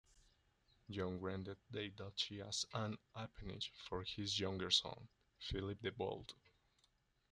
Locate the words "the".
1.69-1.89, 5.79-5.91